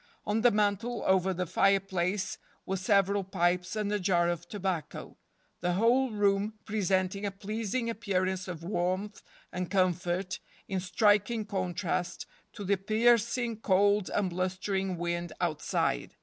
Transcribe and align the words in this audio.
On 0.25 0.41
the 0.41 0.49
mantel, 0.49 1.03
over 1.05 1.31
the 1.31 1.45
fire 1.45 1.79
place, 1.79 2.39
were 2.65 2.75
several 2.75 3.23
pipes 3.23 3.75
and 3.75 3.91
a 3.91 3.99
jar 3.99 4.29
of 4.29 4.47
tobacco—the 4.49 5.73
whole 5.73 6.09
room 6.09 6.55
presenting 6.65 7.23
a 7.23 7.29
pleasing 7.29 7.87
appearance 7.87 8.47
of 8.47 8.63
warmth 8.63 9.21
and 9.53 9.69
com¬ 9.69 9.93
fort, 9.93 10.39
in 10.67 10.79
striking 10.79 11.45
contrast 11.45 12.25
to 12.53 12.63
the 12.63 12.77
piercing 12.77 13.57
cold 13.61 14.09
and 14.09 14.31
blustering 14.31 14.97
wind 14.97 15.33
outside. 15.39 16.15